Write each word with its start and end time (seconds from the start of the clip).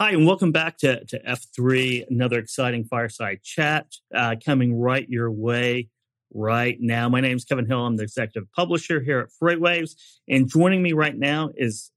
Hi, 0.00 0.12
and 0.12 0.24
welcome 0.24 0.52
back 0.52 0.78
to, 0.78 1.04
to 1.06 1.18
F3, 1.24 2.08
another 2.08 2.38
exciting 2.38 2.84
fireside 2.84 3.42
chat 3.42 3.86
uh, 4.14 4.36
coming 4.46 4.78
right 4.78 5.04
your 5.08 5.28
way 5.28 5.88
right 6.32 6.76
now. 6.78 7.08
My 7.08 7.20
name 7.20 7.36
is 7.36 7.44
Kevin 7.44 7.66
Hill. 7.66 7.84
I'm 7.84 7.96
the 7.96 8.04
executive 8.04 8.48
publisher 8.52 9.00
here 9.00 9.18
at 9.18 9.30
FreightWaves. 9.42 9.96
And 10.28 10.48
joining 10.48 10.84
me 10.84 10.92
right 10.92 11.18
now 11.18 11.50
is 11.56 11.90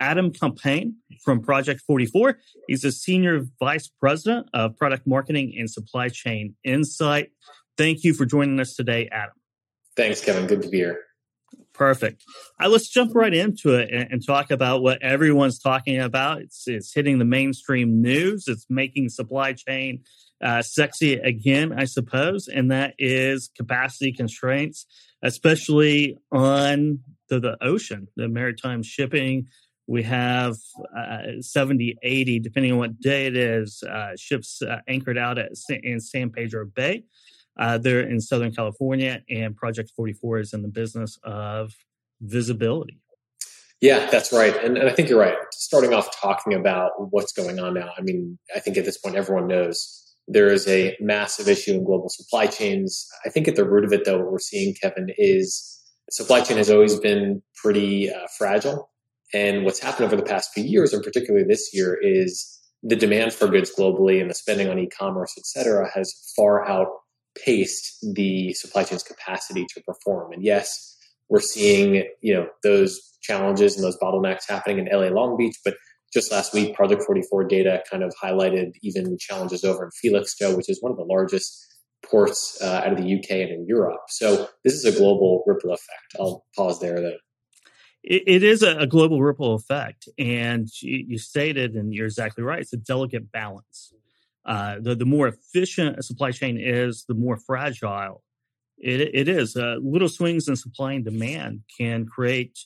Adam 0.00 0.34
Compain 0.34 0.96
from 1.24 1.40
Project 1.40 1.80
44. 1.86 2.36
He's 2.68 2.84
a 2.84 2.92
senior 2.92 3.46
vice 3.58 3.88
president 3.88 4.50
of 4.52 4.76
product 4.76 5.06
marketing 5.06 5.54
and 5.58 5.70
supply 5.70 6.10
chain 6.10 6.56
insight. 6.62 7.30
Thank 7.78 8.04
you 8.04 8.12
for 8.12 8.26
joining 8.26 8.60
us 8.60 8.74
today, 8.74 9.08
Adam. 9.10 9.32
Thanks, 9.96 10.22
Kevin. 10.22 10.46
Good 10.46 10.60
to 10.60 10.68
be 10.68 10.76
here. 10.76 11.05
Perfect. 11.76 12.24
Let's 12.58 12.88
jump 12.88 13.14
right 13.14 13.34
into 13.34 13.74
it 13.74 13.90
and, 13.92 14.10
and, 14.10 14.26
talk 14.26 14.50
about 14.50 14.80
what 14.82 15.02
everyone's 15.02 15.58
talking 15.58 16.00
about. 16.00 16.40
It's, 16.40 16.66
it's 16.66 16.94
hitting 16.94 17.18
the 17.18 17.26
mainstream 17.26 18.00
news. 18.00 18.44
It's 18.48 18.64
making 18.70 19.10
supply 19.10 19.52
chain 19.52 20.02
uh, 20.42 20.62
sexy 20.62 21.14
again, 21.14 21.74
I 21.78 21.84
suppose, 21.84 22.48
and 22.48 22.70
that 22.70 22.94
is 22.98 23.50
capacity 23.54 24.12
constraints, 24.12 24.86
especially 25.22 26.18
on 26.32 27.00
the, 27.28 27.40
the 27.40 27.62
ocean, 27.62 28.08
the 28.16 28.28
maritime 28.28 28.82
shipping. 28.82 29.48
We 29.86 30.02
have 30.04 30.56
uh, 30.96 31.40
70, 31.40 31.96
80, 32.02 32.40
depending 32.40 32.72
on 32.72 32.78
what 32.78 33.00
day 33.00 33.26
it 33.26 33.36
is, 33.36 33.82
uh, 33.82 34.12
ships 34.18 34.62
uh, 34.62 34.78
anchored 34.88 35.18
out 35.18 35.38
at 35.38 35.52
in 35.68 36.00
San 36.00 36.30
Pedro 36.30 36.66
Bay. 36.66 37.04
Uh, 37.58 37.78
they're 37.78 38.00
in 38.00 38.20
Southern 38.20 38.52
California, 38.52 39.22
and 39.30 39.56
Project 39.56 39.90
44 39.96 40.40
is 40.40 40.52
in 40.52 40.62
the 40.62 40.68
business 40.68 41.18
of 41.22 41.72
visibility. 42.20 43.00
Yeah, 43.80 44.08
that's 44.10 44.32
right. 44.32 44.56
And, 44.64 44.78
and 44.78 44.88
I 44.88 44.92
think 44.92 45.08
you're 45.08 45.20
right. 45.20 45.36
Starting 45.52 45.92
off 45.92 46.08
talking 46.18 46.54
about 46.54 46.92
what's 47.10 47.32
going 47.32 47.58
on 47.58 47.74
now, 47.74 47.90
I 47.96 48.00
mean, 48.00 48.38
I 48.54 48.60
think 48.60 48.76
at 48.76 48.84
this 48.84 48.98
point, 48.98 49.16
everyone 49.16 49.46
knows 49.46 50.02
there 50.28 50.48
is 50.48 50.66
a 50.66 50.96
massive 51.00 51.48
issue 51.48 51.74
in 51.74 51.84
global 51.84 52.08
supply 52.08 52.46
chains. 52.46 53.06
I 53.24 53.28
think 53.28 53.48
at 53.48 53.56
the 53.56 53.68
root 53.68 53.84
of 53.84 53.92
it, 53.92 54.04
though, 54.04 54.18
what 54.18 54.32
we're 54.32 54.38
seeing, 54.38 54.74
Kevin, 54.74 55.08
is 55.18 55.82
supply 56.10 56.40
chain 56.40 56.56
has 56.56 56.70
always 56.70 56.98
been 56.98 57.42
pretty 57.54 58.12
uh, 58.12 58.26
fragile. 58.38 58.90
And 59.34 59.64
what's 59.64 59.80
happened 59.80 60.06
over 60.06 60.16
the 60.16 60.22
past 60.22 60.50
few 60.54 60.64
years, 60.64 60.92
and 60.92 61.02
particularly 61.02 61.46
this 61.46 61.70
year, 61.72 61.98
is 62.00 62.60
the 62.82 62.96
demand 62.96 63.32
for 63.32 63.48
goods 63.48 63.72
globally 63.76 64.20
and 64.20 64.30
the 64.30 64.34
spending 64.34 64.68
on 64.68 64.78
e-commerce, 64.78 65.34
et 65.36 65.44
cetera, 65.44 65.90
has 65.94 66.32
far 66.36 66.66
out 66.66 66.88
paced 67.44 68.04
the 68.14 68.52
supply 68.54 68.84
chain's 68.84 69.02
capacity 69.02 69.66
to 69.74 69.82
perform. 69.82 70.32
And 70.32 70.42
yes, 70.42 70.96
we're 71.28 71.40
seeing, 71.40 72.08
you 72.20 72.34
know, 72.34 72.48
those 72.62 73.00
challenges 73.22 73.74
and 73.74 73.84
those 73.84 73.98
bottlenecks 73.98 74.48
happening 74.48 74.78
in 74.78 74.86
LA 74.86 75.08
Long 75.08 75.36
Beach, 75.36 75.56
but 75.64 75.74
just 76.12 76.30
last 76.30 76.54
week, 76.54 76.74
Project 76.74 77.02
44 77.02 77.44
data 77.44 77.82
kind 77.90 78.02
of 78.02 78.14
highlighted 78.22 78.72
even 78.82 79.16
challenges 79.18 79.64
over 79.64 79.84
in 79.84 79.90
Felixstowe, 79.90 80.56
which 80.56 80.68
is 80.68 80.80
one 80.80 80.92
of 80.92 80.98
the 80.98 81.04
largest 81.04 81.66
ports 82.04 82.58
uh, 82.62 82.82
out 82.84 82.92
of 82.92 82.98
the 82.98 83.14
UK 83.14 83.30
and 83.30 83.50
in 83.50 83.66
Europe. 83.66 84.00
So 84.08 84.48
this 84.64 84.74
is 84.74 84.84
a 84.84 84.96
global 84.96 85.42
ripple 85.46 85.72
effect. 85.72 86.16
I'll 86.18 86.44
pause 86.54 86.80
there 86.80 87.00
though. 87.00 87.16
it 88.04 88.44
is 88.44 88.62
a 88.62 88.86
global 88.86 89.20
ripple 89.20 89.54
effect. 89.54 90.08
And 90.16 90.68
you 90.80 91.18
stated, 91.18 91.74
and 91.74 91.92
you're 91.92 92.06
exactly 92.06 92.44
right, 92.44 92.60
it's 92.60 92.72
a 92.72 92.76
delicate 92.76 93.32
balance. 93.32 93.92
Uh, 94.46 94.76
the, 94.80 94.94
the 94.94 95.04
more 95.04 95.28
efficient 95.28 95.98
a 95.98 96.02
supply 96.02 96.30
chain 96.30 96.56
is, 96.58 97.04
the 97.08 97.14
more 97.14 97.36
fragile 97.36 98.22
it, 98.78 99.00
it 99.00 99.28
is. 99.28 99.56
Uh, 99.56 99.76
little 99.82 100.08
swings 100.08 100.48
in 100.48 100.56
supply 100.56 100.92
and 100.94 101.04
demand 101.04 101.62
can 101.76 102.06
create 102.06 102.58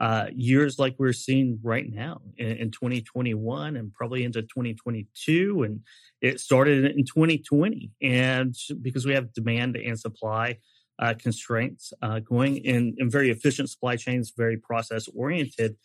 uh, 0.00 0.26
years 0.34 0.78
like 0.78 0.96
we're 0.98 1.12
seeing 1.12 1.58
right 1.62 1.90
now 1.90 2.20
in, 2.36 2.56
in, 2.56 2.70
2021 2.72 3.76
and 3.76 3.92
probably 3.92 4.24
into 4.24 4.42
2022. 4.42 5.62
And 5.62 5.80
it 6.20 6.40
started 6.40 6.84
in 6.84 7.04
2020. 7.04 7.92
And 8.02 8.56
because 8.82 9.06
we 9.06 9.14
have 9.14 9.32
demand 9.32 9.76
and 9.76 9.98
supply 9.98 10.58
uh, 10.98 11.14
constraints 11.16 11.92
uh, 12.02 12.18
going 12.18 12.56
in, 12.56 12.94
in 12.98 13.08
very 13.08 13.30
efficient 13.30 13.70
supply 13.70 13.94
chains, 13.94 14.32
very 14.36 14.56
process 14.56 15.08
oriented, 15.14 15.76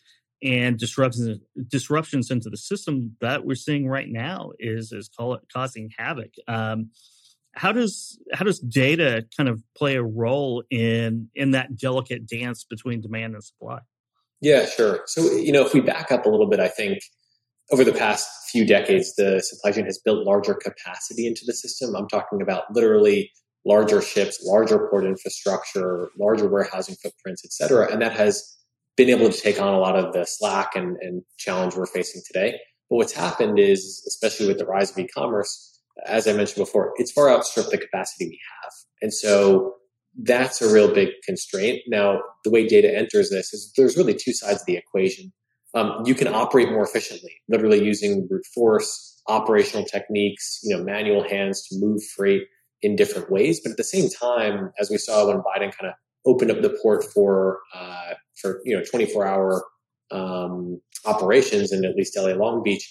and 0.42 0.78
disruptions 0.78 1.38
disruptions 1.68 2.30
into 2.30 2.48
the 2.48 2.56
system 2.56 3.16
that 3.20 3.44
we're 3.44 3.54
seeing 3.54 3.86
right 3.86 4.08
now 4.08 4.52
is 4.58 4.92
is 4.92 5.10
it 5.18 5.40
causing 5.52 5.90
havoc. 5.98 6.32
Um, 6.48 6.90
how 7.52 7.72
does 7.72 8.18
how 8.32 8.44
does 8.44 8.60
data 8.60 9.26
kind 9.36 9.48
of 9.48 9.62
play 9.76 9.96
a 9.96 10.02
role 10.02 10.62
in 10.70 11.28
in 11.34 11.50
that 11.52 11.76
delicate 11.76 12.26
dance 12.26 12.64
between 12.64 13.00
demand 13.00 13.34
and 13.34 13.44
supply? 13.44 13.80
Yeah, 14.40 14.66
sure. 14.66 15.00
So 15.06 15.22
you 15.22 15.52
know, 15.52 15.64
if 15.66 15.74
we 15.74 15.80
back 15.80 16.12
up 16.12 16.26
a 16.26 16.28
little 16.28 16.48
bit, 16.48 16.60
I 16.60 16.68
think 16.68 17.00
over 17.70 17.84
the 17.84 17.92
past 17.92 18.28
few 18.50 18.66
decades, 18.66 19.14
the 19.16 19.40
supply 19.40 19.72
chain 19.72 19.84
has 19.84 19.98
built 19.98 20.26
larger 20.26 20.54
capacity 20.54 21.26
into 21.26 21.42
the 21.46 21.52
system. 21.52 21.94
I'm 21.94 22.08
talking 22.08 22.40
about 22.42 22.64
literally 22.72 23.30
larger 23.66 24.00
ships, 24.00 24.42
larger 24.44 24.88
port 24.88 25.04
infrastructure, 25.04 26.08
larger 26.18 26.48
warehousing 26.48 26.96
footprints, 27.02 27.42
et 27.44 27.52
cetera, 27.52 27.92
and 27.92 28.00
that 28.00 28.12
has 28.12 28.56
been 29.00 29.08
able 29.08 29.30
to 29.30 29.40
take 29.40 29.58
on 29.58 29.72
a 29.72 29.78
lot 29.78 29.96
of 29.96 30.12
the 30.12 30.26
slack 30.26 30.76
and, 30.76 30.98
and 31.00 31.22
challenge 31.38 31.74
we're 31.74 31.86
facing 31.86 32.20
today. 32.26 32.58
But 32.90 32.96
what's 32.96 33.14
happened 33.14 33.58
is, 33.58 34.04
especially 34.06 34.46
with 34.46 34.58
the 34.58 34.66
rise 34.66 34.90
of 34.90 34.98
e-commerce, 34.98 35.80
as 36.04 36.28
I 36.28 36.34
mentioned 36.34 36.62
before, 36.66 36.92
it's 36.96 37.10
far 37.10 37.30
outstripped 37.30 37.70
the 37.70 37.78
capacity 37.78 38.26
we 38.26 38.38
have. 38.62 38.72
And 39.00 39.14
so 39.14 39.72
that's 40.22 40.60
a 40.60 40.70
real 40.70 40.92
big 40.92 41.08
constraint. 41.24 41.80
Now, 41.88 42.20
the 42.44 42.50
way 42.50 42.66
data 42.66 42.94
enters 42.94 43.30
this 43.30 43.54
is 43.54 43.72
there's 43.74 43.96
really 43.96 44.12
two 44.12 44.34
sides 44.34 44.60
of 44.60 44.66
the 44.66 44.76
equation. 44.76 45.32
Um, 45.72 46.02
you 46.04 46.14
can 46.14 46.28
operate 46.28 46.68
more 46.68 46.84
efficiently, 46.84 47.32
literally 47.48 47.82
using 47.82 48.26
brute 48.26 48.44
force, 48.54 49.22
operational 49.28 49.86
techniques, 49.86 50.60
you 50.62 50.76
know, 50.76 50.84
manual 50.84 51.26
hands 51.26 51.66
to 51.68 51.78
move 51.80 52.02
freight 52.14 52.42
in 52.82 52.96
different 52.96 53.30
ways. 53.30 53.60
But 53.62 53.70
at 53.70 53.76
the 53.78 53.84
same 53.84 54.10
time, 54.10 54.72
as 54.78 54.90
we 54.90 54.98
saw 54.98 55.26
when 55.26 55.38
Biden 55.38 55.72
kind 55.74 55.88
of 55.88 55.94
opened 56.26 56.50
up 56.50 56.62
the 56.62 56.76
port 56.82 57.04
for 57.04 57.60
uh, 57.74 58.14
for 58.40 58.60
you 58.64 58.76
know 58.76 58.84
24 58.84 59.26
hour 59.26 59.64
um, 60.10 60.80
operations 61.06 61.72
in 61.72 61.84
at 61.84 61.96
least 61.96 62.16
LA 62.16 62.32
Long 62.32 62.62
Beach, 62.62 62.88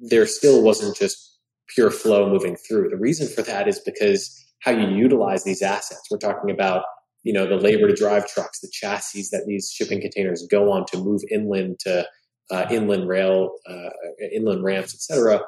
there 0.00 0.26
still 0.26 0.62
wasn't 0.62 0.96
just 0.96 1.38
pure 1.68 1.90
flow 1.90 2.28
moving 2.28 2.56
through. 2.56 2.88
The 2.90 2.96
reason 2.96 3.28
for 3.28 3.42
that 3.42 3.68
is 3.68 3.78
because 3.80 4.44
how 4.60 4.72
you 4.72 4.88
utilize 4.88 5.44
these 5.44 5.62
assets. 5.62 6.08
We're 6.10 6.18
talking 6.18 6.50
about 6.50 6.84
you 7.22 7.32
know 7.32 7.46
the 7.46 7.56
labor 7.56 7.88
to 7.88 7.94
drive 7.94 8.28
trucks, 8.28 8.60
the 8.60 8.70
chassis 8.72 9.24
that 9.32 9.44
these 9.46 9.70
shipping 9.74 10.00
containers 10.00 10.46
go 10.50 10.72
on 10.72 10.84
to 10.86 10.98
move 10.98 11.22
inland 11.30 11.78
to 11.80 12.06
uh, 12.50 12.66
inland 12.70 13.08
rail, 13.08 13.52
uh, 13.68 13.90
inland 14.32 14.62
ramps, 14.64 14.94
etc 14.94 15.40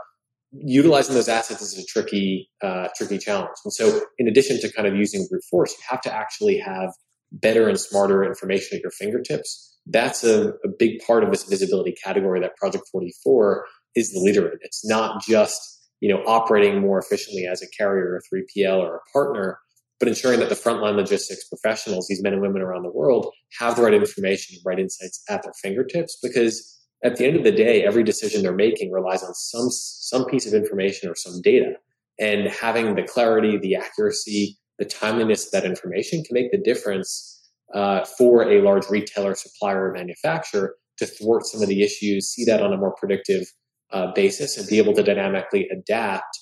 utilizing 0.65 1.15
those 1.15 1.29
assets 1.29 1.63
is 1.63 1.79
a 1.79 1.85
tricky, 1.87 2.51
uh, 2.63 2.89
tricky 2.97 3.19
challenge. 3.19 3.57
And 3.65 3.73
so, 3.73 4.01
in 4.19 4.29
addition 4.29 4.61
to 4.61 4.73
kind 4.73 4.87
of 4.87 4.95
using 4.95 5.27
brute 5.29 5.45
force, 5.51 5.73
you 5.73 5.85
have 5.89 6.01
to 6.03 6.15
actually 6.15 6.59
have 6.59 6.91
better 7.33 7.69
and 7.69 7.79
smarter 7.79 8.25
information 8.25 8.77
at 8.77 8.83
your 8.83 8.93
fingertips. 8.93 9.77
That's 9.87 10.25
a, 10.25 10.51
a 10.65 10.69
big 10.79 11.01
part 11.07 11.25
of 11.25 11.31
this 11.31 11.45
visibility 11.45 11.95
category 12.05 12.41
that 12.41 12.57
Project 12.57 12.85
44 12.91 13.65
is 13.95 14.13
the 14.13 14.21
leader 14.21 14.47
in. 14.49 14.59
It's 14.63 14.87
not 14.89 15.23
just 15.23 15.61
you 16.01 16.13
know 16.13 16.23
operating 16.27 16.81
more 16.81 16.99
efficiently 16.99 17.47
as 17.47 17.63
a 17.63 17.67
carrier, 17.77 18.13
or 18.13 18.17
a 18.17 18.35
3PL, 18.35 18.79
or 18.79 18.97
a 18.97 19.13
partner, 19.13 19.59
but 19.99 20.09
ensuring 20.09 20.41
that 20.41 20.49
the 20.49 20.55
frontline 20.55 20.97
logistics 20.97 21.49
professionals, 21.49 22.07
these 22.09 22.23
men 22.23 22.33
and 22.33 22.43
women 22.43 22.63
around 22.63 22.83
the 22.83 22.93
world, 22.93 23.33
have 23.59 23.77
the 23.77 23.83
right 23.83 23.95
information, 23.95 24.57
and 24.57 24.63
right 24.65 24.79
insights 24.79 25.23
at 25.29 25.43
their 25.43 25.55
fingertips 25.63 26.19
because 26.23 26.76
at 27.05 27.17
the 27.17 27.27
end 27.27 27.37
of 27.37 27.45
the 27.45 27.53
day, 27.53 27.85
every 27.85 28.03
decision 28.03 28.43
they're 28.43 28.55
making 28.55 28.91
relies 28.91 29.23
on 29.23 29.35
some 29.35 29.69
some 29.71 30.25
piece 30.27 30.47
of 30.47 30.55
information 30.55 31.09
or 31.09 31.15
some 31.15 31.41
data. 31.43 31.75
And 32.19 32.49
having 32.49 32.95
the 32.95 33.03
clarity, 33.03 33.59
the 33.59 33.77
accuracy, 33.77 34.59
the 34.79 34.87
timeliness 34.87 35.47
of 35.47 35.53
that 35.53 35.65
information 35.65 36.25
can 36.25 36.35
make 36.35 36.51
the 36.51 36.59
difference 36.59 37.33
uh, 37.75 38.05
for 38.05 38.51
a 38.51 38.63
large 38.63 38.89
retailer, 38.89 39.35
supplier, 39.35 39.91
or 39.91 39.93
manufacturer 39.93 40.75
to 40.99 41.07
thwart 41.07 41.45
some 41.45 41.63
of 41.63 41.69
the 41.69 41.83
issues, 41.83 42.29
see 42.29 42.45
that 42.45 42.63
on 42.63 42.73
a 42.73 42.77
more 42.77 42.95
predictive 42.99 43.47
uh, 43.93 44.13
basis, 44.15 44.57
and 44.57 44.67
be 44.69 44.79
able 44.79 44.95
to 44.95 45.03
dynamically 45.03 45.69
adapt 45.71 46.39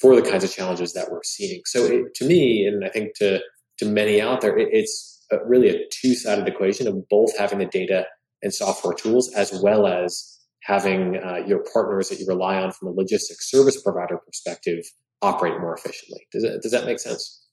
for 0.00 0.16
the 0.16 0.28
kinds 0.28 0.42
of 0.42 0.52
challenges 0.52 0.92
that 0.94 1.10
we're 1.12 1.22
seeing. 1.22 1.60
So, 1.66 1.84
it, 1.84 2.14
to 2.16 2.24
me, 2.24 2.66
and 2.66 2.84
I 2.84 2.88
think 2.88 3.14
to 3.16 3.40
to 3.78 3.86
many 3.86 4.20
out 4.20 4.40
there, 4.40 4.58
it, 4.58 4.68
it's 4.72 5.24
really 5.46 5.68
a 5.70 5.78
two 5.90 6.14
sided 6.14 6.48
equation 6.48 6.86
of 6.88 7.08
both 7.08 7.36
having 7.38 7.58
the 7.58 7.66
data 7.66 8.06
and 8.42 8.52
software 8.52 8.94
tools, 8.94 9.32
as 9.34 9.52
well 9.62 9.86
as 9.86 10.38
having 10.62 11.16
uh, 11.16 11.42
your 11.46 11.64
partners 11.72 12.08
that 12.08 12.18
you 12.18 12.26
rely 12.26 12.56
on 12.56 12.72
from 12.72 12.88
a 12.88 12.90
logistics 12.92 13.50
service 13.50 13.80
provider 13.82 14.18
perspective 14.24 14.84
operate 15.20 15.60
more 15.60 15.74
efficiently. 15.74 16.26
Does 16.32 16.42
that, 16.42 16.62
does 16.62 16.72
that 16.72 16.84
make 16.84 16.98
sense? 16.98 17.46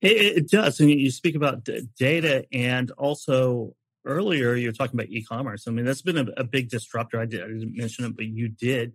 It, 0.00 0.36
it 0.36 0.50
does. 0.50 0.80
And 0.80 0.90
you 0.90 1.10
speak 1.10 1.34
about 1.34 1.66
data 1.98 2.44
and 2.52 2.90
also 2.92 3.74
earlier 4.04 4.54
you 4.54 4.68
were 4.68 4.72
talking 4.72 4.98
about 4.98 5.10
e-commerce. 5.10 5.64
I 5.66 5.70
mean, 5.70 5.84
that's 5.84 6.02
been 6.02 6.18
a, 6.18 6.26
a 6.36 6.44
big 6.44 6.70
disruptor. 6.70 7.20
I, 7.20 7.26
did, 7.26 7.40
didn't 7.40 7.76
mention 7.76 8.04
it, 8.04 8.16
but 8.16 8.26
you 8.26 8.48
did 8.48 8.92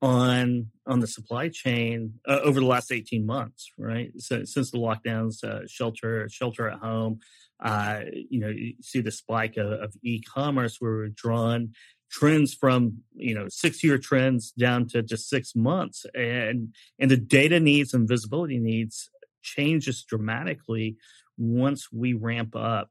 on 0.00 0.70
on 0.86 1.00
the 1.00 1.06
supply 1.06 1.48
chain 1.48 2.14
uh, 2.26 2.38
over 2.44 2.60
the 2.60 2.66
last 2.66 2.92
18 2.92 3.26
months 3.26 3.72
right 3.78 4.12
so, 4.18 4.44
since 4.44 4.70
the 4.70 4.78
lockdowns 4.78 5.42
uh, 5.42 5.66
shelter 5.66 6.28
shelter 6.28 6.68
at 6.68 6.78
home 6.78 7.18
uh, 7.60 8.00
you 8.12 8.40
know, 8.40 8.48
you 8.48 8.74
see 8.80 9.00
the 9.00 9.10
spike 9.10 9.56
of, 9.56 9.72
of 9.72 9.94
e-commerce 10.02 10.76
where 10.80 10.92
we're 10.92 11.08
drawn 11.08 11.72
trends 12.10 12.54
from 12.54 12.98
you 13.14 13.34
know 13.34 13.48
six 13.48 13.84
year 13.84 13.98
trends 13.98 14.52
down 14.52 14.86
to 14.88 15.02
just 15.02 15.28
six 15.28 15.54
months. 15.54 16.06
And 16.14 16.74
and 16.98 17.10
the 17.10 17.16
data 17.16 17.60
needs 17.60 17.94
and 17.94 18.08
visibility 18.08 18.58
needs 18.58 19.10
changes 19.42 20.04
dramatically 20.04 20.96
once 21.36 21.88
we 21.92 22.12
ramp 22.12 22.56
up 22.56 22.90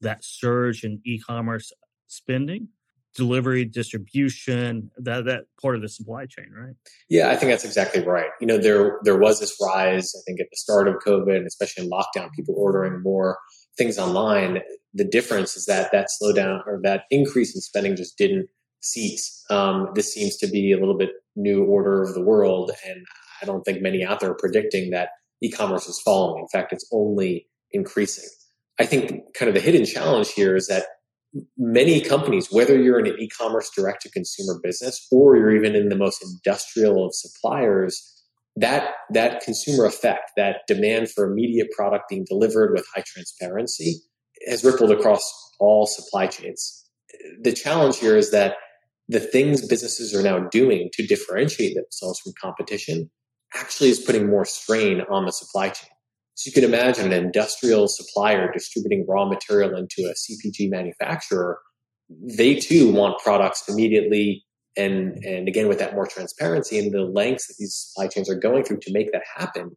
that 0.00 0.24
surge 0.24 0.84
in 0.84 1.00
e-commerce 1.04 1.72
spending 2.06 2.68
delivery 3.14 3.64
distribution 3.64 4.90
that 4.96 5.24
that 5.24 5.44
part 5.60 5.74
of 5.74 5.82
the 5.82 5.88
supply 5.88 6.24
chain 6.26 6.46
right? 6.56 6.74
Yeah 7.08 7.30
i 7.30 7.36
think 7.36 7.50
that's 7.50 7.64
exactly 7.64 8.04
right. 8.04 8.30
You 8.40 8.46
know 8.46 8.58
there 8.58 8.98
there 9.02 9.18
was 9.18 9.40
this 9.40 9.56
rise 9.60 10.14
i 10.16 10.20
think 10.26 10.40
at 10.40 10.46
the 10.50 10.56
start 10.56 10.86
of 10.88 10.96
covid 11.04 11.44
especially 11.44 11.84
in 11.84 11.90
lockdown 11.90 12.30
people 12.32 12.54
ordering 12.56 13.02
more 13.02 13.38
things 13.78 13.98
online 13.98 14.60
the 14.94 15.04
difference 15.04 15.56
is 15.56 15.66
that 15.66 15.92
that 15.92 16.08
slowdown 16.20 16.66
or 16.66 16.80
that 16.82 17.04
increase 17.10 17.54
in 17.54 17.60
spending 17.60 17.94
just 17.94 18.16
didn't 18.16 18.48
cease. 18.80 19.44
Um, 19.50 19.88
this 19.94 20.12
seems 20.12 20.36
to 20.38 20.46
be 20.46 20.72
a 20.72 20.78
little 20.78 20.96
bit 20.96 21.10
new 21.36 21.64
order 21.64 22.02
of 22.02 22.14
the 22.14 22.22
world 22.22 22.72
and 22.86 23.04
i 23.40 23.46
don't 23.46 23.62
think 23.62 23.80
many 23.80 24.04
out 24.04 24.18
there 24.18 24.30
are 24.30 24.34
predicting 24.34 24.90
that 24.90 25.10
e-commerce 25.40 25.86
is 25.86 26.00
falling. 26.00 26.42
In 26.42 26.48
fact 26.48 26.72
it's 26.72 26.88
only 26.92 27.46
increasing. 27.70 28.28
I 28.80 28.86
think 28.86 29.34
kind 29.34 29.48
of 29.48 29.54
the 29.54 29.60
hidden 29.60 29.84
challenge 29.84 30.32
here 30.32 30.56
is 30.56 30.66
that 30.68 30.86
many 31.56 32.00
companies, 32.00 32.48
whether 32.50 32.80
you're 32.80 32.98
in 32.98 33.06
an 33.06 33.16
e-commerce 33.20 33.70
direct 33.74 34.02
to 34.02 34.10
consumer 34.10 34.58
business 34.62 35.06
or 35.12 35.36
you're 35.36 35.54
even 35.54 35.76
in 35.76 35.88
the 35.88 35.96
most 35.96 36.24
industrial 36.24 37.06
of 37.06 37.14
suppliers, 37.14 38.17
that 38.60 38.90
that 39.10 39.42
consumer 39.42 39.84
effect, 39.84 40.32
that 40.36 40.58
demand 40.66 41.10
for 41.10 41.30
immediate 41.30 41.70
product 41.70 42.04
being 42.08 42.24
delivered 42.28 42.72
with 42.72 42.86
high 42.94 43.04
transparency 43.06 43.96
has 44.48 44.64
rippled 44.64 44.90
across 44.90 45.22
all 45.60 45.86
supply 45.86 46.26
chains. 46.26 46.84
The 47.40 47.52
challenge 47.52 47.98
here 47.98 48.16
is 48.16 48.30
that 48.30 48.56
the 49.08 49.20
things 49.20 49.66
businesses 49.66 50.14
are 50.14 50.22
now 50.22 50.48
doing 50.50 50.90
to 50.94 51.06
differentiate 51.06 51.74
themselves 51.74 52.20
from 52.20 52.32
competition 52.40 53.10
actually 53.54 53.88
is 53.88 53.98
putting 54.00 54.28
more 54.28 54.44
strain 54.44 55.02
on 55.10 55.24
the 55.24 55.32
supply 55.32 55.70
chain. 55.70 55.90
So 56.34 56.48
you 56.48 56.52
can 56.52 56.64
imagine 56.64 57.12
an 57.12 57.24
industrial 57.24 57.88
supplier 57.88 58.52
distributing 58.52 59.06
raw 59.08 59.26
material 59.26 59.76
into 59.76 60.02
a 60.02 60.14
CPG 60.14 60.70
manufacturer. 60.70 61.58
They 62.36 62.56
too 62.56 62.92
want 62.92 63.18
products 63.18 63.64
immediately 63.68 64.44
and, 64.78 65.22
and 65.24 65.48
again 65.48 65.68
with 65.68 65.78
that 65.80 65.94
more 65.94 66.06
transparency 66.06 66.78
and 66.78 66.92
the 66.92 67.02
lengths 67.02 67.48
that 67.48 67.54
these 67.58 67.74
supply 67.74 68.08
chains 68.08 68.30
are 68.30 68.38
going 68.38 68.64
through 68.64 68.78
to 68.82 68.92
make 68.92 69.12
that 69.12 69.22
happen. 69.36 69.76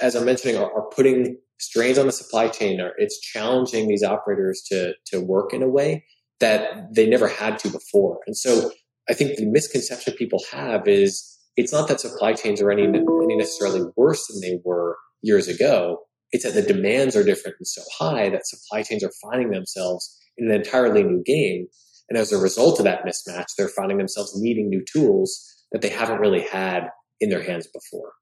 As 0.00 0.14
I'm 0.14 0.24
mentioning, 0.24 0.56
are, 0.56 0.72
are 0.72 0.88
putting 0.94 1.36
strains 1.58 1.98
on 1.98 2.06
the 2.06 2.12
supply 2.12 2.48
chain. 2.48 2.80
Or 2.80 2.92
it's 2.96 3.20
challenging 3.20 3.88
these 3.88 4.02
operators 4.02 4.62
to 4.68 4.94
to 5.06 5.20
work 5.20 5.52
in 5.52 5.62
a 5.62 5.68
way 5.68 6.04
that 6.40 6.94
they 6.94 7.08
never 7.08 7.28
had 7.28 7.58
to 7.60 7.68
before. 7.68 8.20
And 8.26 8.36
so 8.36 8.70
I 9.08 9.14
think 9.14 9.36
the 9.36 9.46
misconception 9.46 10.14
people 10.14 10.40
have 10.50 10.88
is 10.88 11.38
it's 11.56 11.72
not 11.72 11.88
that 11.88 12.00
supply 12.00 12.32
chains 12.32 12.60
are 12.60 12.70
any, 12.70 12.84
any 12.84 13.36
necessarily 13.36 13.82
worse 13.96 14.26
than 14.26 14.40
they 14.40 14.58
were 14.64 14.96
years 15.22 15.46
ago. 15.46 16.00
It's 16.32 16.44
that 16.44 16.54
the 16.54 16.62
demands 16.62 17.14
are 17.14 17.22
different 17.22 17.56
and 17.60 17.66
so 17.66 17.82
high 17.96 18.28
that 18.30 18.46
supply 18.46 18.82
chains 18.82 19.04
are 19.04 19.12
finding 19.22 19.50
themselves 19.50 20.18
in 20.36 20.50
an 20.50 20.54
entirely 20.56 21.04
new 21.04 21.22
game. 21.24 21.68
And 22.08 22.18
as 22.18 22.32
a 22.32 22.38
result 22.38 22.78
of 22.78 22.84
that 22.84 23.04
mismatch, 23.04 23.46
they're 23.56 23.68
finding 23.68 23.98
themselves 23.98 24.38
needing 24.40 24.68
new 24.68 24.84
tools 24.92 25.64
that 25.72 25.82
they 25.82 25.88
haven't 25.88 26.20
really 26.20 26.42
had 26.42 26.88
in 27.20 27.30
their 27.30 27.42
hands 27.42 27.66
before. 27.66 28.12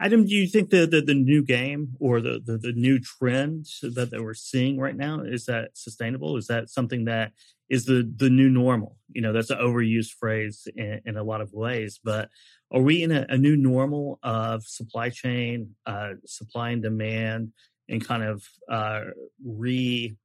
Adam, 0.00 0.26
do 0.26 0.34
you 0.34 0.48
think 0.48 0.70
the, 0.70 0.86
the, 0.86 1.00
the 1.00 1.14
new 1.14 1.42
game 1.44 1.94
or 2.00 2.20
the, 2.20 2.40
the, 2.44 2.58
the 2.58 2.72
new 2.72 2.98
trend 2.98 3.66
that, 3.82 4.10
that 4.10 4.22
we're 4.22 4.34
seeing 4.34 4.78
right 4.78 4.96
now 4.96 5.20
is 5.20 5.46
that 5.46 5.70
sustainable? 5.74 6.36
Is 6.36 6.48
that 6.48 6.68
something 6.68 7.04
that 7.04 7.32
is 7.70 7.86
the 7.86 8.12
the 8.16 8.28
new 8.28 8.50
normal? 8.50 8.98
You 9.12 9.22
know, 9.22 9.32
that's 9.32 9.50
an 9.50 9.58
overused 9.58 10.10
phrase 10.18 10.66
in, 10.76 11.00
in 11.06 11.16
a 11.16 11.22
lot 11.22 11.40
of 11.40 11.52
ways, 11.52 12.00
but 12.02 12.28
are 12.72 12.82
we 12.82 13.02
in 13.02 13.12
a, 13.12 13.24
a 13.28 13.38
new 13.38 13.56
normal 13.56 14.18
of 14.22 14.64
supply 14.66 15.10
chain, 15.10 15.76
uh, 15.86 16.14
supply 16.26 16.70
and 16.70 16.82
demand, 16.82 17.52
and 17.88 18.04
kind 18.04 18.24
of 18.24 18.44
uh, 18.68 19.02
re 19.44 20.16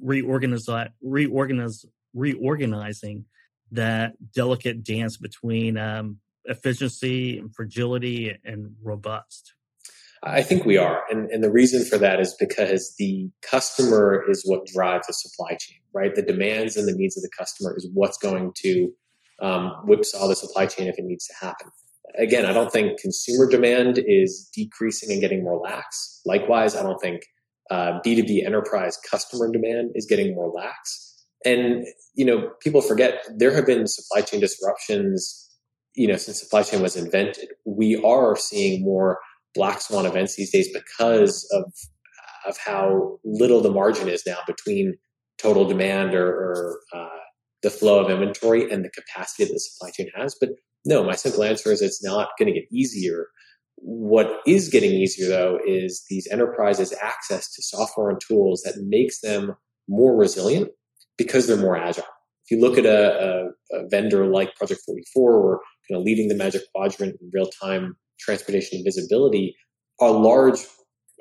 reorganize 0.00 0.66
reorganize 1.02 1.84
reorganizing 2.14 3.24
that 3.72 4.14
delicate 4.34 4.82
dance 4.82 5.16
between 5.16 5.76
um, 5.76 6.18
efficiency 6.44 7.38
and 7.38 7.54
fragility 7.54 8.36
and 8.44 8.74
robust? 8.82 9.54
I 10.22 10.42
think 10.42 10.66
we 10.66 10.76
are. 10.76 11.02
And, 11.10 11.30
and 11.30 11.42
the 11.42 11.50
reason 11.50 11.84
for 11.84 11.96
that 11.98 12.20
is 12.20 12.34
because 12.38 12.94
the 12.98 13.30
customer 13.42 14.22
is 14.28 14.42
what 14.44 14.66
drives 14.66 15.06
the 15.06 15.14
supply 15.14 15.56
chain, 15.58 15.78
right? 15.94 16.14
The 16.14 16.22
demands 16.22 16.76
and 16.76 16.86
the 16.86 16.92
needs 16.92 17.16
of 17.16 17.22
the 17.22 17.30
customer 17.36 17.74
is 17.74 17.88
what's 17.94 18.18
going 18.18 18.52
to 18.56 18.92
um, 19.40 19.70
whipsaw 19.84 20.28
the 20.28 20.36
supply 20.36 20.66
chain 20.66 20.88
if 20.88 20.98
it 20.98 21.04
needs 21.04 21.26
to 21.26 21.34
happen. 21.40 21.68
Again, 22.18 22.44
I 22.44 22.52
don't 22.52 22.70
think 22.70 23.00
consumer 23.00 23.48
demand 23.48 24.02
is 24.04 24.50
decreasing 24.54 25.10
and 25.10 25.20
getting 25.20 25.42
more 25.42 25.58
lax. 25.58 26.20
Likewise, 26.26 26.76
I 26.76 26.82
don't 26.82 27.00
think 27.00 27.22
uh, 27.70 28.00
B2B 28.04 28.44
enterprise 28.44 28.98
customer 29.10 29.50
demand 29.50 29.92
is 29.94 30.06
getting 30.06 30.34
more 30.34 30.50
lax. 30.50 31.09
And, 31.44 31.86
you 32.14 32.24
know, 32.24 32.50
people 32.60 32.82
forget 32.82 33.22
there 33.36 33.54
have 33.54 33.66
been 33.66 33.86
supply 33.86 34.20
chain 34.20 34.40
disruptions 34.40 35.50
you 35.94 36.06
know, 36.06 36.16
since 36.16 36.40
supply 36.40 36.62
chain 36.62 36.82
was 36.82 36.96
invented, 36.96 37.48
we 37.64 38.00
are 38.02 38.36
seeing 38.36 38.82
more 38.82 39.18
black 39.54 39.80
swan 39.80 40.06
events 40.06 40.36
these 40.36 40.52
days 40.52 40.68
because 40.72 41.48
of 41.52 41.72
of 42.46 42.56
how 42.56 43.18
little 43.22 43.60
the 43.60 43.70
margin 43.70 44.08
is 44.08 44.22
now 44.26 44.38
between 44.46 44.94
total 45.36 45.66
demand 45.66 46.14
or, 46.14 46.26
or 46.26 46.80
uh, 46.94 47.18
the 47.62 47.68
flow 47.68 48.02
of 48.02 48.10
inventory 48.10 48.70
and 48.70 48.82
the 48.82 48.90
capacity 48.90 49.44
that 49.44 49.52
the 49.52 49.60
supply 49.60 49.90
chain 49.90 50.08
has. 50.14 50.34
But 50.40 50.50
no, 50.86 51.04
my 51.04 51.16
simple 51.16 51.44
answer 51.44 51.70
is 51.70 51.82
it's 51.82 52.02
not 52.02 52.30
going 52.38 52.46
to 52.46 52.58
get 52.58 52.72
easier. 52.72 53.26
What 53.76 54.40
is 54.46 54.70
getting 54.70 54.92
easier 54.92 55.28
though 55.28 55.58
is 55.66 56.02
these 56.08 56.26
enterprises 56.32 56.94
access 57.02 57.52
to 57.54 57.62
software 57.62 58.08
and 58.08 58.20
tools 58.26 58.62
that 58.62 58.76
makes 58.78 59.20
them 59.20 59.54
more 59.86 60.16
resilient 60.16 60.70
because 61.20 61.46
they're 61.46 61.58
more 61.58 61.76
agile. 61.76 62.04
If 62.46 62.56
you 62.56 62.62
look 62.62 62.78
at 62.78 62.86
a, 62.86 63.50
a, 63.72 63.76
a 63.76 63.88
vendor 63.90 64.24
like 64.26 64.54
Project 64.56 64.80
44 64.86 65.32
or 65.34 65.60
you 65.86 65.94
know, 65.94 66.00
leading 66.00 66.28
the 66.28 66.34
Magic 66.34 66.62
Quadrant 66.74 67.14
in 67.20 67.30
real 67.34 67.50
time 67.62 67.94
transportation 68.18 68.78
and 68.78 68.84
visibility, 68.86 69.54
our 70.00 70.12
large, 70.12 70.60